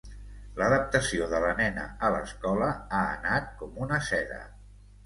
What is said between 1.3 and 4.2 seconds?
de la nena a l'escola ha anat com una